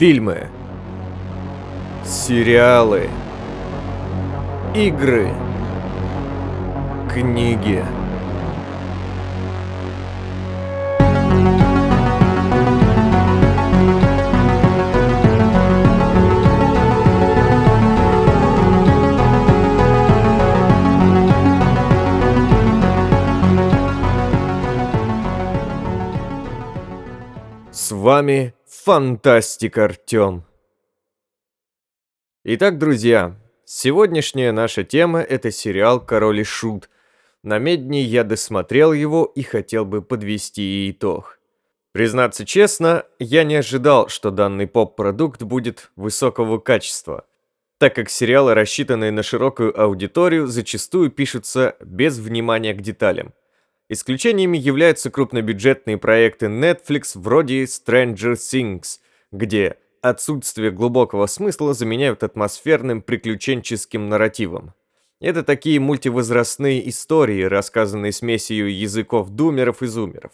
Фильмы. 0.00 0.46
Сериалы. 2.06 3.10
Игры. 4.74 5.28
Книги. 7.12 7.84
С 27.70 27.92
вами 27.92 28.54
Фантастик 28.84 29.76
Артем. 29.76 30.44
Итак, 32.44 32.78
друзья, 32.78 33.36
сегодняшняя 33.66 34.52
наша 34.52 34.84
тема 34.84 35.20
это 35.20 35.50
сериал 35.50 36.00
Король 36.00 36.40
и 36.40 36.44
Шут. 36.44 36.88
На 37.42 37.58
медне 37.58 38.00
я 38.00 38.24
досмотрел 38.24 38.94
его 38.94 39.30
и 39.34 39.42
хотел 39.42 39.84
бы 39.84 40.00
подвести 40.00 40.90
итог. 40.90 41.40
Признаться 41.92 42.46
честно, 42.46 43.04
я 43.18 43.44
не 43.44 43.56
ожидал, 43.56 44.08
что 44.08 44.30
данный 44.30 44.66
поп-продукт 44.66 45.42
будет 45.42 45.90
высокого 45.94 46.58
качества, 46.58 47.26
так 47.76 47.94
как 47.94 48.08
сериалы, 48.08 48.54
рассчитанные 48.54 49.10
на 49.10 49.22
широкую 49.22 49.78
аудиторию, 49.78 50.46
зачастую 50.46 51.10
пишутся 51.10 51.76
без 51.80 52.18
внимания 52.18 52.72
к 52.72 52.80
деталям. 52.80 53.34
Исключениями 53.92 54.56
являются 54.56 55.10
крупнобюджетные 55.10 55.98
проекты 55.98 56.46
Netflix 56.46 57.10
вроде 57.14 57.64
Stranger 57.64 58.34
Things, 58.34 59.00
где 59.32 59.78
отсутствие 60.00 60.70
глубокого 60.70 61.26
смысла 61.26 61.74
заменяют 61.74 62.22
атмосферным 62.22 63.02
приключенческим 63.02 64.08
нарративом. 64.08 64.74
Это 65.20 65.42
такие 65.42 65.80
мультивозрастные 65.80 66.88
истории, 66.88 67.42
рассказанные 67.42 68.12
смесью 68.12 68.72
языков 68.72 69.30
думеров 69.30 69.82
и 69.82 69.88
зумеров. 69.88 70.30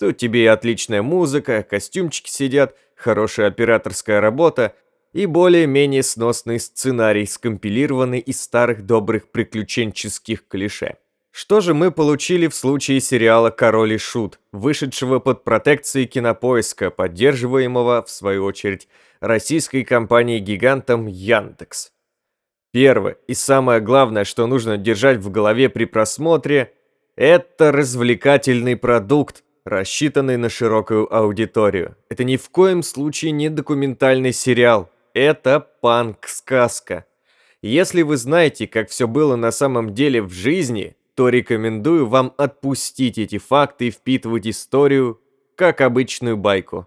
Тут 0.00 0.16
тебе 0.16 0.42
и 0.42 0.46
отличная 0.46 1.00
музыка, 1.00 1.62
костюмчики 1.62 2.28
сидят, 2.28 2.74
хорошая 2.96 3.46
операторская 3.46 4.20
работа 4.20 4.74
и 5.12 5.26
более-менее 5.26 6.02
сносный 6.02 6.58
сценарий, 6.58 7.26
скомпилированный 7.26 8.18
из 8.18 8.40
старых 8.40 8.84
добрых 8.86 9.30
приключенческих 9.30 10.48
клише. 10.48 10.96
Что 11.30 11.60
же 11.60 11.74
мы 11.74 11.90
получили 11.90 12.48
в 12.48 12.54
случае 12.54 13.00
сериала 13.00 13.50
«Король 13.50 13.92
и 13.92 13.98
Шут», 13.98 14.40
вышедшего 14.52 15.18
под 15.18 15.44
протекцией 15.44 16.06
кинопоиска, 16.06 16.90
поддерживаемого, 16.90 18.02
в 18.02 18.10
свою 18.10 18.44
очередь, 18.44 18.88
российской 19.20 19.84
компанией-гигантом 19.84 21.06
Яндекс? 21.06 21.92
Первое 22.72 23.16
и 23.26 23.34
самое 23.34 23.80
главное, 23.80 24.24
что 24.24 24.46
нужно 24.46 24.76
держать 24.76 25.18
в 25.18 25.30
голове 25.30 25.68
при 25.68 25.84
просмотре, 25.84 26.74
это 27.16 27.72
развлекательный 27.72 28.76
продукт, 28.76 29.42
рассчитанный 29.64 30.36
на 30.36 30.48
широкую 30.48 31.12
аудиторию. 31.14 31.96
Это 32.08 32.24
ни 32.24 32.36
в 32.36 32.50
коем 32.50 32.82
случае 32.82 33.32
не 33.32 33.48
документальный 33.48 34.32
сериал, 34.32 34.90
это 35.14 35.60
панк-сказка. 35.80 37.06
Если 37.60 38.02
вы 38.02 38.16
знаете, 38.16 38.68
как 38.68 38.88
все 38.88 39.08
было 39.08 39.34
на 39.34 39.50
самом 39.50 39.94
деле 39.94 40.22
в 40.22 40.30
жизни, 40.32 40.94
то 41.18 41.30
рекомендую 41.30 42.06
вам 42.06 42.32
отпустить 42.36 43.18
эти 43.18 43.38
факты 43.38 43.88
и 43.88 43.90
впитывать 43.90 44.46
историю, 44.46 45.20
как 45.56 45.80
обычную 45.80 46.36
байку. 46.36 46.86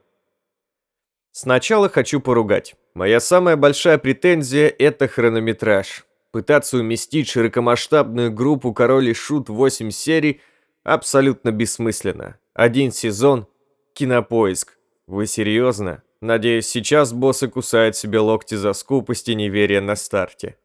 Сначала 1.34 1.90
хочу 1.90 2.22
поругать. 2.22 2.76
Моя 2.94 3.20
самая 3.20 3.58
большая 3.58 3.98
претензия– 3.98 4.74
это 4.80 5.10
хронометраж. 5.10 6.06
Пытаться 6.32 6.78
уместить 6.78 7.28
широкомасштабную 7.28 8.32
группу 8.32 8.74
«Король 8.74 9.10
и 9.10 9.14
Шут» 9.14 9.50
8 9.50 9.92
серий 9.92 10.40
абсолютно 10.86 11.52
бессмысленно. 11.52 12.38
Один 12.54 12.94
сезон– 12.94 13.48
кинопоиск. 13.94 14.78
Вы 15.08 15.28
серьезно? 15.28 16.04
Надеюсь, 16.22 16.68
сейчас 16.68 17.12
боссы 17.12 17.50
кусают 17.50 17.98
себе 17.98 18.20
локти 18.20 18.56
за 18.56 18.72
скупость 18.72 19.28
и 19.28 19.36
неверие 19.36 19.82
на 19.82 19.98
старте. 19.98 20.56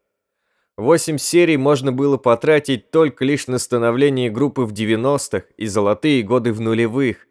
Восемь 0.77 1.17
серий 1.17 1.57
можно 1.57 1.91
было 1.91 2.17
потратить 2.17 2.91
только 2.91 3.25
лишь 3.25 3.47
на 3.47 3.57
становление 3.57 4.29
группы 4.29 4.61
в 4.61 4.73
90-х 4.73 5.47
и 5.57 5.65
золотые 5.65 6.21
годы 6.21 6.53
в 6.53 6.61
нулевых. 6.61 7.27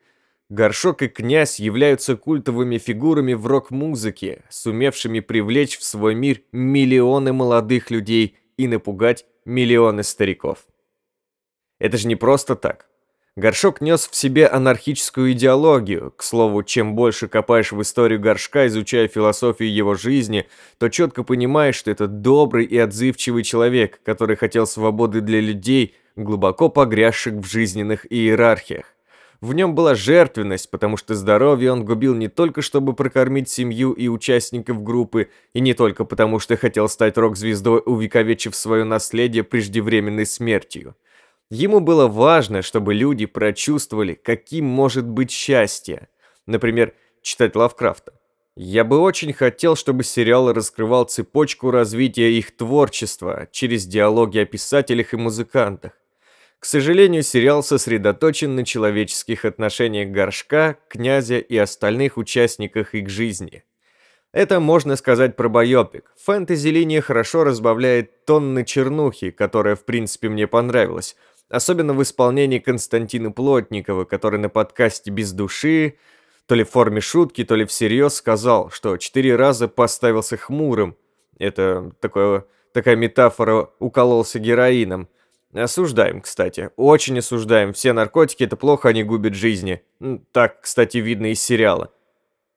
Горшок 0.48 1.02
и 1.02 1.08
Князь 1.08 1.60
являются 1.60 2.16
культовыми 2.16 2.78
фигурами 2.78 3.34
в 3.34 3.46
рок-музыке, 3.46 4.42
сумевшими 4.50 5.20
привлечь 5.20 5.78
в 5.78 5.84
свой 5.84 6.16
мир 6.16 6.42
миллионы 6.50 7.32
молодых 7.32 7.92
людей 7.92 8.36
и 8.56 8.66
напугать 8.66 9.26
миллионы 9.44 10.02
стариков. 10.02 10.66
Это 11.78 11.98
же 11.98 12.08
не 12.08 12.16
просто 12.16 12.56
так. 12.56 12.88
Горшок 13.38 13.82
нес 13.82 14.08
в 14.10 14.16
себе 14.16 14.46
анархическую 14.46 15.32
идеологию. 15.32 16.10
К 16.16 16.22
слову, 16.22 16.62
чем 16.62 16.94
больше 16.94 17.28
копаешь 17.28 17.70
в 17.70 17.82
историю 17.82 18.18
горшка, 18.18 18.66
изучая 18.66 19.08
философию 19.08 19.70
его 19.70 19.94
жизни, 19.94 20.46
то 20.78 20.88
четко 20.88 21.22
понимаешь, 21.22 21.74
что 21.74 21.90
это 21.90 22.06
добрый 22.06 22.64
и 22.64 22.78
отзывчивый 22.78 23.42
человек, 23.42 24.00
который 24.02 24.36
хотел 24.36 24.66
свободы 24.66 25.20
для 25.20 25.40
людей, 25.40 25.94
глубоко 26.16 26.70
погрязших 26.70 27.34
в 27.34 27.46
жизненных 27.46 28.10
иерархиях. 28.10 28.94
В 29.42 29.52
нем 29.52 29.74
была 29.74 29.94
жертвенность, 29.94 30.70
потому 30.70 30.96
что 30.96 31.14
здоровье 31.14 31.72
он 31.72 31.84
губил 31.84 32.14
не 32.14 32.28
только 32.28 32.62
чтобы 32.62 32.94
прокормить 32.94 33.50
семью 33.50 33.92
и 33.92 34.08
участников 34.08 34.82
группы, 34.82 35.28
и 35.52 35.60
не 35.60 35.74
только 35.74 36.06
потому 36.06 36.38
что 36.38 36.56
хотел 36.56 36.88
стать 36.88 37.18
рок-звездой, 37.18 37.82
увековечив 37.84 38.56
свое 38.56 38.84
наследие 38.84 39.44
преждевременной 39.44 40.24
смертью. 40.24 40.96
Ему 41.50 41.80
было 41.80 42.08
важно, 42.08 42.62
чтобы 42.62 42.94
люди 42.94 43.26
прочувствовали, 43.26 44.14
каким 44.14 44.64
может 44.64 45.06
быть 45.06 45.30
счастье. 45.30 46.08
Например, 46.46 46.92
читать 47.22 47.54
Лавкрафта. 47.54 48.12
Я 48.56 48.84
бы 48.84 48.98
очень 48.98 49.32
хотел, 49.32 49.76
чтобы 49.76 50.02
сериал 50.02 50.52
раскрывал 50.52 51.04
цепочку 51.04 51.70
развития 51.70 52.32
их 52.32 52.56
творчества 52.56 53.48
через 53.52 53.86
диалоги 53.86 54.38
о 54.38 54.46
писателях 54.46 55.12
и 55.12 55.16
музыкантах. 55.16 55.92
К 56.58 56.64
сожалению, 56.64 57.22
сериал 57.22 57.62
сосредоточен 57.62 58.56
на 58.56 58.64
человеческих 58.64 59.44
отношениях 59.44 60.08
Горшка, 60.08 60.78
Князя 60.88 61.38
и 61.38 61.56
остальных 61.56 62.16
участниках 62.16 62.94
их 62.94 63.08
жизни. 63.08 63.62
Это 64.32 64.58
можно 64.58 64.96
сказать 64.96 65.36
про 65.36 65.48
байопик. 65.48 66.12
Фэнтези-линия 66.24 67.02
хорошо 67.02 67.44
разбавляет 67.44 68.24
тонны 68.24 68.64
чернухи, 68.64 69.30
которая 69.30 69.76
в 69.76 69.84
принципе 69.84 70.28
мне 70.28 70.46
понравилась, 70.46 71.14
Особенно 71.48 71.94
в 71.94 72.02
исполнении 72.02 72.58
Константина 72.58 73.30
Плотникова, 73.30 74.04
который 74.04 74.40
на 74.40 74.48
подкасте 74.48 75.10
«Без 75.10 75.32
души» 75.32 75.96
то 76.46 76.54
ли 76.54 76.64
в 76.64 76.70
форме 76.70 77.00
шутки, 77.00 77.44
то 77.44 77.56
ли 77.56 77.64
всерьез 77.64 78.14
сказал, 78.14 78.70
что 78.70 78.96
четыре 78.96 79.34
раза 79.36 79.68
поставился 79.68 80.36
хмурым. 80.36 80.96
Это 81.38 81.92
такое, 82.00 82.44
такая 82.72 82.96
метафора 82.96 83.70
«укололся 83.78 84.38
героином». 84.38 85.08
Осуждаем, 85.52 86.20
кстати. 86.20 86.70
Очень 86.76 87.18
осуждаем. 87.18 87.72
Все 87.72 87.92
наркотики– 87.92 88.44
это 88.44 88.56
плохо, 88.56 88.90
они 88.90 89.02
губят 89.02 89.34
жизни. 89.34 89.82
Так, 90.32 90.60
кстати, 90.60 90.98
видно 90.98 91.32
из 91.32 91.42
сериала. 91.42 91.92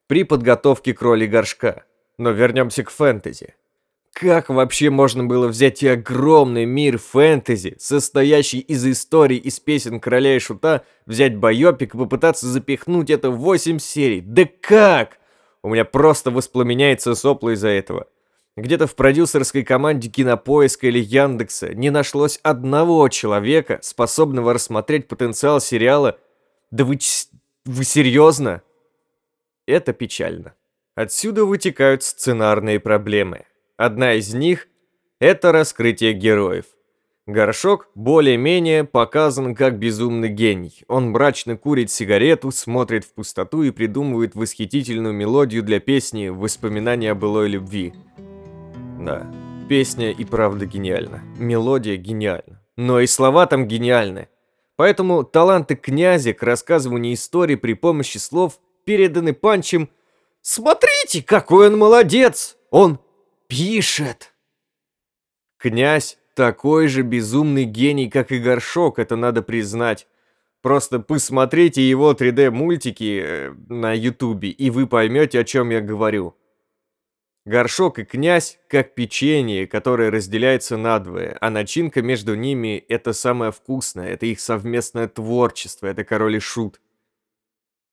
При 0.08 0.24
подготовке 0.24 0.94
к 0.94 1.02
роли 1.02 1.26
горшка. 1.26 1.86
Но 2.18 2.32
вернемся 2.32 2.84
к 2.84 2.90
фэнтези. 2.90 3.56
Как 4.14 4.50
вообще 4.50 4.90
можно 4.90 5.24
было 5.24 5.48
взять 5.48 5.84
и 5.84 5.88
огромный 5.88 6.66
мир 6.66 6.98
фэнтези, 6.98 7.76
состоящий 7.80 8.60
из 8.60 8.86
историй 8.86 9.38
из 9.38 9.60
песен 9.60 10.00
Короля 10.00 10.36
и 10.36 10.40
Шута, 10.40 10.84
взять 11.06 11.38
байопик 11.38 11.96
и 11.96 11.98
попытаться 11.98 12.48
запихнуть 12.48 13.10
это 13.10 13.30
в 13.30 13.40
8 13.40 13.80
серий? 13.80 14.22
Да 14.22 14.48
как? 14.62 15.20
У 15.62 15.70
меня 15.70 15.86
просто 15.86 16.32
воспламеняется 16.32 17.16
сопло 17.16 17.52
из-за 17.52 17.70
этого. 17.70 18.08
Где-то 18.58 18.88
в 18.88 18.96
продюсерской 18.96 19.64
команде 19.64 20.10
Кинопоиска 20.10 20.88
или 20.88 21.00
Яндекса 21.00 21.74
не 21.74 21.90
нашлось 21.90 22.40
одного 22.44 23.08
человека, 23.08 23.80
способного 23.82 24.54
рассмотреть 24.54 25.08
потенциал 25.08 25.62
сериала. 25.62 26.18
Да 26.72 26.84
вы, 26.84 27.00
вы 27.66 27.84
серьезно? 27.86 28.62
Это 29.66 29.94
печально. 29.94 30.56
Отсюда 30.96 31.46
вытекают 31.46 32.04
сценарные 32.04 32.80
проблемы. 32.80 33.46
Одна 33.80 34.16
из 34.16 34.34
них– 34.34 34.68
это 35.22 35.54
раскрытие 35.54 36.12
героев. 36.12 36.66
Горшок 37.26 37.88
более-менее 37.96 38.84
показан 38.84 39.56
как 39.56 39.80
безумный 39.80 40.28
гений. 40.28 40.84
Он 40.90 41.12
мрачно 41.12 41.56
курит 41.56 41.90
сигарету, 41.90 42.52
смотрит 42.52 43.06
в 43.06 43.14
пустоту 43.14 43.64
и 43.64 43.72
придумывает 43.72 44.36
восхитительную 44.36 45.14
мелодию 45.14 45.64
для 45.64 45.80
песни 45.80 46.28
«Воспоминания 46.28 47.12
о 47.12 47.16
былой 47.16 47.48
любви». 47.48 47.94
Да, 49.00 49.32
песня 49.70 50.12
и 50.12 50.26
правда 50.26 50.66
гениальна. 50.66 51.22
Мелодия 51.38 51.96
гениальна. 51.96 52.62
Но 52.76 53.00
и 53.00 53.08
слова 53.08 53.46
там 53.46 53.66
гениальны. 53.66 54.28
Поэтому 54.76 55.24
таланты 55.24 55.78
князя 55.78 56.34
к 56.34 56.44
рассказыванию 56.44 57.14
истории 57.14 57.56
при 57.56 57.76
помощи 57.76 58.18
слов 58.18 58.60
переданы 58.84 59.32
панчем 59.32 59.88
Смотрите, 60.42 61.24
какой 61.24 61.68
он 61.68 61.78
молодец! 61.78 62.58
Он 62.72 63.00
пишет!» 63.50 64.34
Князь 65.58 66.18
такой 66.36 66.88
же 66.88 67.02
безумный 67.02 67.66
гений, 67.66 68.10
как 68.10 68.32
и 68.32 68.40
Горшок, 68.40 68.98
это 68.98 69.18
надо 69.18 69.42
признать. 69.42 70.08
Просто 70.62 71.00
посмотрите 71.00 71.82
его 71.82 72.14
3D-мультики 72.14 73.22
э, 73.22 73.54
на 73.68 73.94
ютубе, 73.94 74.50
и 74.50 74.70
вы 74.70 74.88
поймете, 74.88 75.40
о 75.40 75.44
чем 75.44 75.70
я 75.70 75.82
говорю. 75.82 76.36
Горшок 77.46 78.00
и 78.00 78.06
князь 78.06 78.60
как 78.70 78.94
печенье, 78.94 79.68
которое 79.68 80.12
разделяется 80.12 80.78
надвое, 80.78 81.38
а 81.42 81.50
начинка 81.50 82.02
между 82.02 82.36
ними– 82.36 82.78
это 82.90 83.12
самое 83.12 83.52
вкусное, 83.52 84.10
это 84.10 84.26
их 84.26 84.40
совместное 84.40 85.08
творчество, 85.08 85.88
это 85.88 86.04
король 86.04 86.36
и 86.36 86.40
шут. 86.40 86.80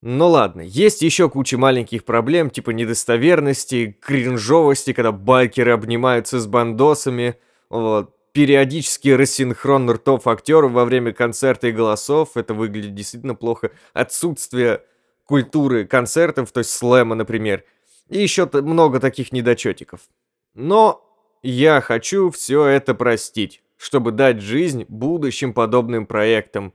Ну 0.01 0.27
ладно, 0.27 0.61
есть 0.61 1.01
еще 1.01 1.29
куча 1.29 1.57
маленьких 1.57 2.05
проблем, 2.05 2.49
типа 2.49 2.69
недостоверности, 2.69 3.97
кринжовости, 3.99 4.93
когда 4.93 5.11
байкеры 5.11 5.71
обнимаются 5.71 6.39
с 6.39 6.47
бандосами, 6.47 7.35
вот. 7.69 8.13
Периодически 8.33 9.09
рассинхрон 9.09 9.89
ртов 9.89 10.27
актеров 10.27 10.71
во 10.71 10.85
время 10.85 11.11
концерта 11.11 11.69
и 11.69 11.71
голосов, 11.71 12.37
это 12.37 12.53
выглядит 12.53 12.93
действительно 12.93 13.33
плохо. 13.33 13.71
Отсутствие 13.93 14.83
культуры 15.25 15.85
концертов, 15.87 16.51
то 16.51 16.59
есть 16.59 16.69
слэма, 16.69 17.15
например– 17.15 17.63
и 18.09 18.21
еще 18.21 18.49
много 18.53 18.99
таких 18.99 19.31
недочетиков. 19.31 20.01
Но 20.53 21.03
я 21.43 21.81
хочу 21.81 22.29
все 22.31 22.65
это 22.65 22.95
простить, 22.95 23.61
чтобы 23.77 24.11
дать 24.11 24.41
жизнь 24.41 24.85
будущим 24.87 25.53
подобным 25.53 26.05
проектам. 26.05 26.73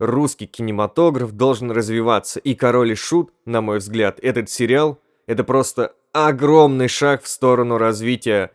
Русский 0.00 0.46
кинематограф 0.46 1.32
должен 1.32 1.70
развиваться, 1.70 2.40
и 2.40 2.54
«Король 2.54 2.92
и 2.92 2.94
Шут», 2.94 3.32
на 3.44 3.60
мой 3.60 3.78
взгляд, 3.78 4.18
этот 4.22 4.48
сериал— 4.48 4.98
это 5.26 5.44
просто 5.44 5.94
огромный 6.12 6.88
шаг 6.88 7.22
в 7.22 7.28
сторону 7.28 7.76
развития 7.76 8.50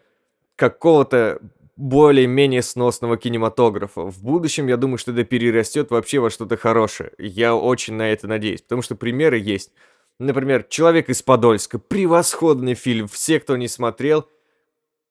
какого-то 0.55 1.39
более-менее 1.75 2.63
сносного 2.63 3.17
кинематографа. 3.17 4.09
В 4.09 4.23
будущем, 4.23 4.65
я 4.65 4.75
думаю, 4.75 4.97
что 4.97 5.11
это 5.11 5.23
перерастет 5.23 5.91
вообще 5.91 6.19
во 6.19 6.31
что-то 6.31 6.57
хорошее. 6.57 7.11
Я 7.19 7.55
очень 7.55 7.93
на 7.93 8.11
это 8.11 8.27
надеюсь, 8.27 8.63
потому 8.63 8.81
что 8.81 8.95
примеры 8.95 9.37
есть. 9.37 9.71
Например, 10.17 10.63
«Человек 10.63 11.09
из 11.09 11.21
Подольска». 11.21 11.77
Превосходный 11.77 12.73
фильм. 12.73 13.07
Все, 13.07 13.39
кто 13.39 13.55
не 13.55 13.67
смотрел, 13.67 14.27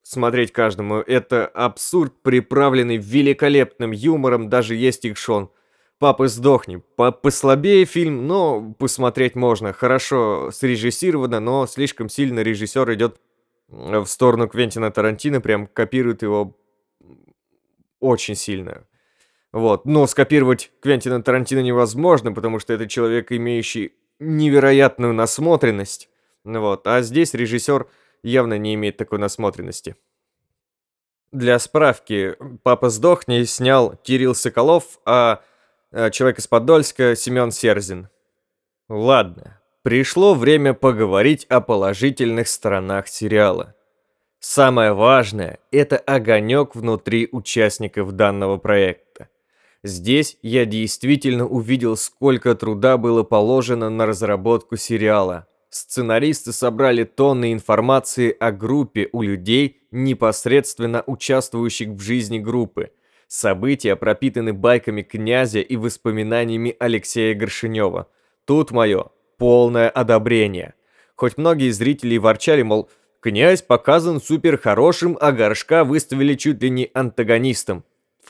смотреть 0.02 0.50
каждому. 0.50 0.96
Это 0.96 1.46
абсурд, 1.46 2.12
приправленный 2.22 2.96
великолепным 2.96 3.92
юмором, 3.92 4.48
даже 4.48 4.74
есть 4.74 5.04
экшон. 5.04 5.50
«Папа, 5.98 6.28
сдохни». 6.28 6.82
По 6.96 7.12
Послабее 7.12 7.84
фильм, 7.84 8.26
но 8.26 8.74
посмотреть 8.78 9.34
можно. 9.34 9.72
Хорошо 9.72 10.50
срежиссировано, 10.50 11.40
но 11.40 11.66
слишком 11.66 12.08
сильно 12.08 12.40
режиссер 12.40 12.92
идет 12.94 13.20
в 13.68 14.06
сторону 14.06 14.48
Квентина 14.48 14.90
Тарантино, 14.90 15.40
прям 15.40 15.66
копирует 15.66 16.22
его 16.22 16.56
очень 18.00 18.34
сильно. 18.34 18.86
Вот. 19.52 19.86
Но 19.86 20.06
скопировать 20.06 20.72
Квентина 20.80 21.22
Тарантино 21.22 21.60
невозможно, 21.60 22.32
потому 22.32 22.58
что 22.58 22.72
это 22.72 22.88
человек, 22.88 23.32
имеющий 23.32 23.92
невероятную 24.18 25.14
насмотренность. 25.14 26.08
Вот. 26.44 26.86
А 26.86 27.02
здесь 27.02 27.34
режиссер 27.34 27.86
явно 28.22 28.58
не 28.58 28.74
имеет 28.74 28.96
такой 28.96 29.18
насмотренности. 29.18 29.96
Для 31.32 31.58
справки, 31.58 32.36
«Папа 32.62 32.90
сдохни» 32.90 33.42
снял 33.44 33.96
Кирилл 34.02 34.34
Соколов, 34.34 35.00
а 35.04 35.42
«Человек 36.10 36.40
из 36.40 36.48
Подольска» 36.48 37.14
Семен 37.14 37.52
Серзин. 37.52 38.08
Ладно, 38.88 39.60
пришло 39.82 40.34
время 40.34 40.74
поговорить 40.74 41.44
о 41.44 41.60
положительных 41.60 42.48
сторонах 42.48 43.06
сериала. 43.06 43.76
Самое 44.40 44.92
важное– 44.92 45.60
это 45.70 45.96
огонек 45.96 46.74
внутри 46.74 47.28
участников 47.30 48.10
данного 48.10 48.56
проекта. 48.56 49.28
Здесь 49.84 50.36
я 50.42 50.64
действительно 50.64 51.46
увидел, 51.46 51.96
сколько 51.96 52.56
труда 52.56 52.96
было 52.96 53.22
положено 53.22 53.88
на 53.88 54.04
разработку 54.04 54.76
сериала. 54.76 55.46
Сценаристы 55.70 56.52
собрали 56.52 57.04
тонны 57.04 57.52
информации 57.52 58.36
о 58.40 58.50
группе 58.50 59.08
у 59.12 59.22
людей, 59.22 59.82
непосредственно 59.92 61.04
участвующих 61.06 61.90
в 61.90 62.00
жизни 62.00 62.40
группы. 62.40 62.90
События 63.34 63.96
пропитаны 63.96 64.52
байками 64.52 65.02
князя 65.02 65.60
и 65.60 65.76
воспоминаниями 65.76 66.76
Алексея 66.78 67.34
Горшинева. 67.34 68.08
Тут 68.44 68.70
мое 68.70 69.06
полное 69.38 69.88
одобрение. 69.88 70.74
Хоть 71.16 71.36
многие 71.36 71.70
зрители 71.70 72.16
ворчали, 72.16 72.62
мол, 72.62 72.90
князь 73.20 73.62
показан 73.62 74.20
супер 74.20 74.58
хорошим, 74.58 75.18
а 75.20 75.32
Горшка 75.32 75.84
выставили 75.84 76.34
чуть 76.34 76.62
ли 76.62 76.70
не 76.70 76.90
антагонистом 76.94 77.84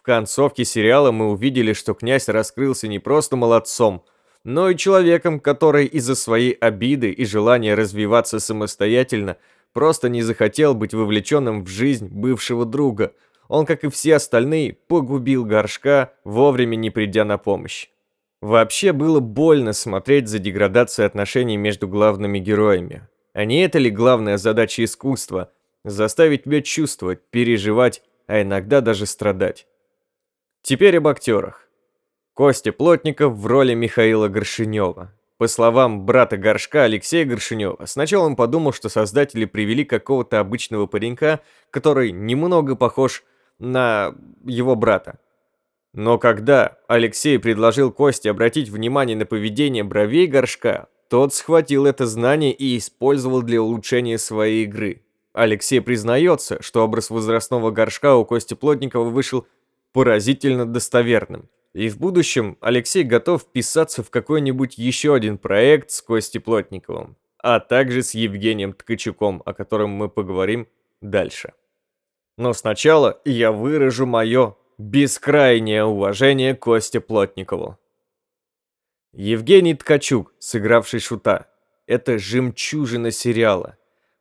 концовке 0.05 0.65
сериала 0.65 1.11
мы 1.11 1.33
увидели, 1.33 1.73
что 1.73 1.95
князь 1.95 2.29
раскрылся 2.29 2.87
не 2.87 2.99
просто 3.01 3.37
молодцом, 3.37 4.05
но 4.45 4.71
и 4.71 4.77
человеком, 4.77 5.41
который 5.41 5.87
из-за 5.87 6.15
своей 6.15 6.53
обиды 6.53 7.11
и 7.11 7.25
желания 7.25 7.75
развиваться 7.75 8.39
самостоятельно 8.39 9.39
просто 9.73 10.09
не 10.09 10.23
захотел 10.23 10.75
быть 10.75 10.95
вовлеченным 10.95 11.65
в 11.65 11.69
жизнь 11.69 12.07
бывшего 12.07 12.67
друга. 12.67 13.15
Он, 13.49 13.67
как 13.67 13.85
и 13.85 13.89
все 13.89 14.17
остальные, 14.17 14.75
погубил 14.75 15.45
горшка, 15.45 16.13
вовремя 16.25 16.77
не 16.77 16.91
придя 16.91 17.25
на 17.25 17.39
помощь. 17.39 17.89
Вообще 18.41 18.93
было 18.93 19.21
больно 19.21 19.73
смотреть 19.73 20.29
за 20.29 20.39
деградацией 20.39 21.07
отношений 21.07 21.57
между 21.57 21.89
главными 21.89 22.39
героями. 22.39 23.09
А 23.33 23.45
не 23.45 23.65
это 23.65 23.79
ли 23.79 23.91
главная 23.91 24.37
задача 24.37 24.85
искусства– 24.85 25.51
заставить 25.85 26.45
тебя 26.45 26.63
чувствовать, 26.63 27.21
переживать, 27.31 28.03
а 28.27 28.43
иногда 28.43 28.81
даже 28.81 29.07
страдать? 29.07 29.67
Теперь 30.63 30.99
об 30.99 31.09
актерах. 31.09 31.69
Костя 32.35 32.73
Плотников 32.73 33.35
в 33.35 33.47
роли 33.47 33.75
Михаила 33.75 34.29
Горшинева. 34.29 35.13
По 35.39 35.49
словам 35.49 36.07
брата 36.07 36.37
Горшка 36.37 36.85
Алексея 36.85 37.25
Горшинева, 37.25 37.87
сначала 37.87 38.25
он 38.25 38.37
подумал, 38.37 38.73
что 38.73 38.89
создатели 38.89 39.47
привели 39.47 39.85
какого-то 39.85 40.39
обычного 40.39 40.87
паренька, 40.87 41.41
который 41.71 42.13
немного 42.13 42.77
похож 42.77 43.25
на 43.59 44.15
его 44.45 44.77
брата. 44.77 45.19
Но 45.93 46.19
когда 46.19 46.79
Алексей 46.89 47.39
предложил 47.39 47.93
Косте 47.93 48.31
обратить 48.31 48.69
внимание 48.69 49.17
на 49.17 49.27
поведение 49.27 49.85
бровей 49.85 50.27
Горшка, 50.27 50.89
тот 51.09 51.33
схватил 51.33 51.87
это 51.87 52.07
знание 52.07 52.53
и 52.53 52.77
использовал 52.77 53.43
для 53.43 53.63
улучшения 53.63 54.19
своей 54.19 54.65
игры. 54.65 55.03
Алексей 55.33 55.81
признается, 55.81 56.61
что 56.63 56.85
образ 56.85 57.11
возрастного 57.11 57.71
Горшка 57.71 58.17
у 58.17 58.25
Кости 58.25 58.55
Плотникова 58.55 59.09
вышел 59.09 59.47
поразительно 59.93 60.67
достоверным. 60.67 61.49
И 61.73 61.89
в 61.89 61.99
будущем 61.99 62.57
Алексей 62.61 63.03
готов 63.03 63.43
вписаться 63.43 64.03
в 64.03 64.11
какой-нибудь 64.11 64.79
еще 64.79 65.15
один 65.15 65.39
проект 65.39 65.91
с 65.91 66.03
Костей 66.03 66.41
Плотниковым, 66.41 67.17
а 67.39 67.59
также 67.61 68.03
с 68.03 68.15
Евгением 68.15 68.73
Ткачуком, 68.73 69.43
о 69.45 69.55
котором 69.55 69.91
мы 69.91 70.09
поговорим 70.09 70.69
дальше. 71.01 71.53
Но 72.37 72.53
сначала 72.53 73.21
я 73.25 73.53
выражу 73.53 74.07
мое 74.07 74.57
бескрайнее 74.79 75.85
уважение 75.85 76.55
Косте 76.55 77.01
Плотникову. 77.01 77.79
Евгений 79.13 79.75
Ткачук, 79.75 80.35
сыгравший 80.39 81.01
Шута, 81.01 81.49
это 81.87 82.19
жемчужина 82.19 83.11
сериала. 83.11 83.77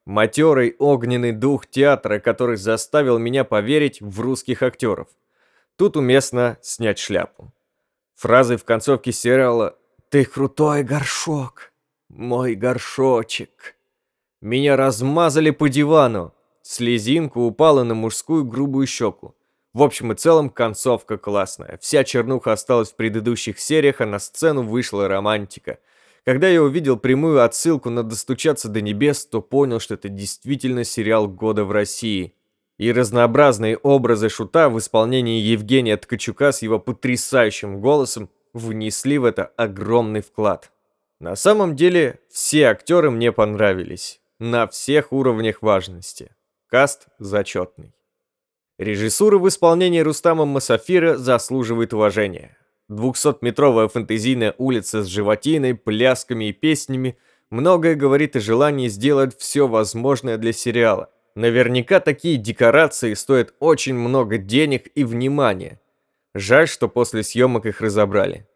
Матерый 0.05 0.75
огненный 0.77 1.32
дух 1.32 1.65
театра, 1.65 2.20
который 2.20 2.58
заставил 2.58 3.17
меня 3.17 3.43
поверить 3.43 4.01
в 4.01 4.20
русских 4.20 4.62
актеров– 4.62 5.08
Тут 5.75 5.98
уместно 5.98 6.58
снять 6.62 7.00
шляпу. 7.00 7.51
Фразы 8.15 8.58
в 8.58 8.63
концовке 8.63 9.12
сериала 9.12 9.77
«Ты 10.10 10.24
крутой 10.24 10.84
горшок, 10.84 11.72
мой 12.10 12.53
горшочек». 12.53 13.75
Меня 14.39 14.75
размазали 14.75 15.50
по 15.50 15.70
дивану. 15.70 16.34
Слезинка 16.63 17.38
упала 17.38 17.84
на 17.84 17.93
мужскую 17.93 18.43
грубую 18.43 18.88
щеку. 18.88 19.36
В 19.74 19.84
общем 19.84 20.12
и 20.12 20.15
целом, 20.15 20.50
концовка 20.50 21.17
классная. 21.17 21.77
Вся 21.82 22.03
чернуха 22.03 22.53
осталась 22.53 22.91
в 22.91 22.96
предыдущих 22.96 23.60
сериях, 23.60 24.01
а 24.01 24.05
на 24.05 24.17
сцену 24.17 24.63
вышла 24.63 25.08
романтика. 25.08 25.77
Когда 26.25 26.48
я 26.48 26.63
увидел 26.63 26.98
прямую 26.98 27.43
отсылку 27.43 27.89
на 27.89 28.01
«Достучаться 28.01 28.70
до 28.70 28.82
небес», 28.82 29.25
то 29.25 29.41
понял, 29.41 29.79
что 29.79 29.96
это 29.96 30.10
действительно 30.10 30.84
сериал 30.84 31.27
года 31.27 31.65
в 31.65 31.72
России 31.72 32.34
и 32.77 32.91
разнообразные 32.91 33.77
образы 33.77 34.29
шута 34.29 34.70
в 34.70 34.77
исполнении 34.79 35.41
Евгения 35.41 35.98
Ткачука 35.98 36.51
с 36.51 36.62
его 36.62 36.79
потрясающим 36.79 37.82
голосом 37.82 38.29
внесли 38.53 39.17
в 39.17 39.25
это 39.25 39.46
огромный 39.58 40.22
вклад. 40.22 40.72
На 41.20 41.36
самом 41.36 41.75
деле, 41.75 42.20
все 42.29 42.65
актеры 42.65 43.12
мне 43.12 43.32
понравились, 43.32 44.20
на 44.39 44.67
всех 44.67 45.12
уровнях 45.12 45.62
важности. 45.62 46.36
Каст 46.74 47.06
зачетный. 47.20 47.94
Режиссура 48.80 49.38
в 49.38 49.48
исполнении 49.48 50.00
Рустама 50.00 50.46
Масафира 50.46 51.18
заслуживает 51.18 51.94
уважения. 51.94 52.58
200-метровая 52.89 53.88
фэнтезийная 53.89 54.56
улица 54.58 55.03
с 55.03 55.06
животиной, 55.06 55.75
плясками 55.75 56.46
и 56.46 56.51
песнями 56.51 57.15
Многое 57.51 57.94
говорит 57.94 58.36
о 58.36 58.39
желании 58.39 58.88
сделать 58.88 59.38
все 59.38 59.68
возможное 59.68 60.39
для 60.39 60.51
сериала. 60.51 61.12
Наверняка 61.36 62.00
такие 62.00 62.38
декорации 62.38 63.13
стоят 63.13 63.53
очень 63.60 63.94
много 63.94 64.39
денег 64.39 64.89
и 64.96 65.03
внимания. 65.03 65.80
Жаль, 66.34 66.68
что 66.68 66.88
после 66.88 67.22
съемок 67.22 67.68
их 67.68 67.82
разобрали. 67.82 68.48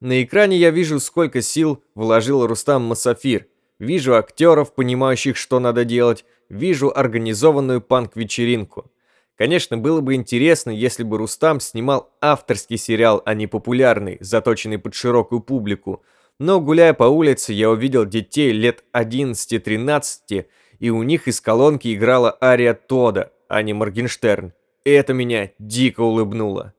На 0.00 0.22
экране 0.22 0.58
я 0.58 0.70
вижу, 0.70 1.00
сколько 1.00 1.42
сил 1.42 1.82
вложил 1.96 2.46
Рустам 2.46 2.84
Масафир. 2.84 3.48
Вижу 3.80 4.14
актеров, 4.14 4.76
понимающих, 4.76 5.36
что 5.36 5.58
надо 5.58 5.84
делать. 5.84 6.24
Вижу 6.48 6.92
организованную 6.94 7.80
панк-вечеринку. 7.80 8.90
Конечно, 9.36 9.76
было 9.76 10.00
бы 10.00 10.14
интересно, 10.14 10.70
если 10.70 11.02
бы 11.02 11.18
Рустам 11.18 11.58
снимал 11.58 12.10
авторский 12.20 12.76
сериал, 12.76 13.22
а 13.24 13.34
не 13.34 13.46
популярный, 13.46 14.18
заточенный 14.20 14.78
под 14.78 14.94
широкую 14.94 15.40
публику. 15.40 16.02
Но 16.38 16.60
гуляя 16.60 16.94
по 16.94 17.04
улице, 17.04 17.52
я 17.52 17.70
увидел 17.70 18.04
детей 18.04 18.52
лет 18.52 18.84
11-13, 18.92 20.46
и 20.78 20.90
у 20.90 21.02
них 21.02 21.26
из 21.26 21.40
колонки 21.40 21.92
играла 21.94 22.36
ария 22.40 22.74
Тода, 22.74 23.32
а 23.48 23.62
не 23.62 23.72
Моргенштерн. 23.72 24.52
И 24.84 24.90
это 24.90 25.12
меня 25.14 25.50
дико 25.58 26.02
улыбнуло. 26.02 26.74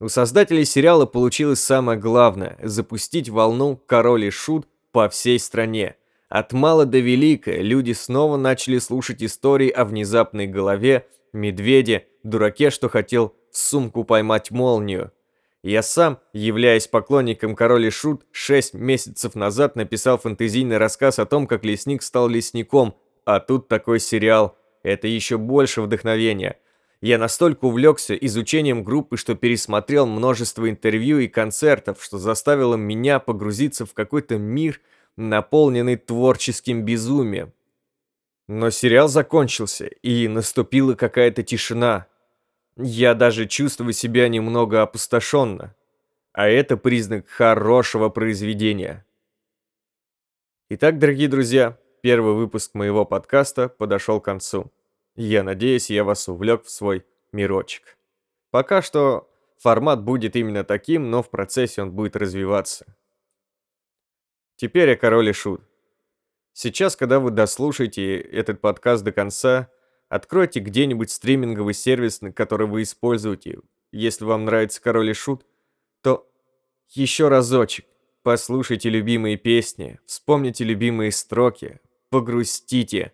У 0.00 0.08
создателей 0.08 0.64
сериала 0.64 1.06
получилось 1.06 1.62
самое 1.62 1.98
главное– 1.98 2.58
запустить 2.62 3.28
волну 3.28 3.76
«Король 3.86 4.24
и 4.24 4.30
Шут» 4.30 4.66
по 4.92 5.08
всей 5.08 5.38
стране. 5.38 5.96
От 6.34 6.52
мала 6.52 6.84
до 6.84 6.98
велика 6.98 7.52
люди 7.52 7.92
снова 7.92 8.36
начали 8.36 8.78
слушать 8.78 9.22
истории 9.22 9.68
о 9.68 9.84
внезапной 9.84 10.48
голове, 10.48 11.06
медведе, 11.32 12.08
дураке, 12.24 12.70
что 12.70 12.88
хотел 12.88 13.36
в 13.52 13.56
сумку 13.56 14.02
поймать 14.02 14.50
молнию. 14.50 15.12
Я 15.62 15.80
сам, 15.80 16.18
являясь 16.32 16.88
поклонником 16.88 17.54
Король 17.54 17.88
Шут, 17.92 18.26
6 18.32 18.74
месяцев 18.74 19.36
назад 19.36 19.76
написал 19.76 20.18
фэнтезийный 20.18 20.78
рассказ 20.78 21.20
о 21.20 21.24
том, 21.24 21.46
как 21.46 21.64
лесник 21.64 22.02
стал 22.02 22.26
лесником, 22.26 22.96
а 23.24 23.38
тут 23.38 23.68
такой 23.68 24.00
сериал. 24.00 24.58
Это 24.82 25.06
еще 25.06 25.38
больше 25.38 25.82
вдохновения. 25.82 26.58
Я 27.00 27.18
настолько 27.18 27.66
увлекся 27.66 28.16
изучением 28.16 28.82
группы, 28.82 29.16
что 29.16 29.36
пересмотрел 29.36 30.04
множество 30.08 30.68
интервью 30.68 31.20
и 31.20 31.28
концертов, 31.28 32.02
что 32.02 32.18
заставило 32.18 32.74
меня 32.74 33.20
погрузиться 33.20 33.86
в 33.86 33.94
какой-то 33.94 34.36
мир, 34.36 34.80
наполненный 35.16 35.96
творческим 35.96 36.84
безумием. 36.84 37.52
Но 38.46 38.70
сериал 38.70 39.08
закончился, 39.08 39.86
и 39.86 40.28
наступила 40.28 40.94
какая-то 40.94 41.42
тишина. 41.42 42.06
Я 42.76 43.14
даже 43.14 43.46
чувствую 43.46 43.92
себя 43.92 44.28
немного 44.28 44.82
опустошенно. 44.82 45.74
А 46.32 46.48
это 46.48 46.76
признак 46.76 47.28
хорошего 47.28 48.08
произведения. 48.08 49.06
Итак, 50.68 50.98
дорогие 50.98 51.28
друзья, 51.28 51.78
первый 52.02 52.34
выпуск 52.34 52.74
моего 52.74 53.04
подкаста 53.04 53.68
подошел 53.68 54.20
к 54.20 54.24
концу. 54.24 54.72
Я 55.14 55.44
надеюсь, 55.44 55.90
я 55.90 56.02
вас 56.02 56.28
увлек 56.28 56.64
в 56.64 56.70
свой 56.70 57.04
мирочек. 57.32 57.96
Пока 58.50 58.82
что 58.82 59.30
формат 59.58 60.02
будет 60.02 60.34
именно 60.36 60.64
таким, 60.64 61.10
но 61.10 61.22
в 61.22 61.30
процессе 61.30 61.82
он 61.82 61.92
будет 61.92 62.16
развиваться. 62.16 62.96
Теперь 64.56 64.92
о 64.92 64.96
короле 64.96 65.32
шут. 65.32 65.62
Сейчас, 66.52 66.94
когда 66.94 67.18
вы 67.18 67.30
дослушаете 67.30 68.18
этот 68.20 68.60
подкаст 68.60 69.02
до 69.02 69.10
конца, 69.10 69.68
откройте 70.08 70.60
где-нибудь 70.60 71.10
стриминговый 71.10 71.74
сервис, 71.74 72.20
который 72.34 72.68
вы 72.68 72.82
используете. 72.82 73.58
Если 73.90 74.24
вам 74.24 74.44
нравится 74.44 74.80
Король 74.80 75.10
и 75.10 75.12
Шут, 75.12 75.44
то 76.02 76.30
еще 76.90 77.28
разочек 77.28 77.86
послушайте 78.22 78.88
любимые 78.88 79.36
песни, 79.36 80.00
вспомните 80.06 80.64
любимые 80.64 81.12
строки, 81.12 81.80
погрустите, 82.08 83.12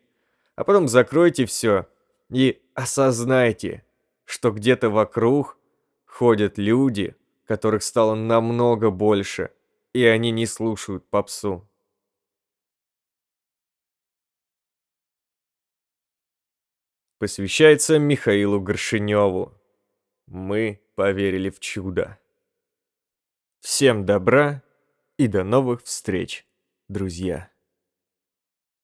а 0.56 0.64
потом 0.64 0.88
закройте 0.88 1.46
все 1.46 1.86
и 2.30 2.62
осознайте, 2.74 3.84
что 4.24 4.52
где-то 4.52 4.88
вокруг 4.88 5.58
ходят 6.04 6.58
люди, 6.58 7.16
которых 7.46 7.82
стало 7.82 8.14
намного 8.14 8.90
больше, 8.90 9.50
и 9.92 10.04
они 10.04 10.30
не 10.30 10.46
слушают 10.46 11.08
попсу. 11.08 11.70
посвящается 17.20 17.98
Михаилу 17.98 18.62
Горшиневу. 18.62 19.52
Мы 20.26 20.80
поверили 20.94 21.50
в 21.50 21.60
чудо. 21.60 22.18
Всем 23.60 24.06
добра 24.06 24.62
и 25.18 25.26
до 25.26 25.44
новых 25.44 25.82
встреч, 25.84 26.46
друзья. 26.88 27.50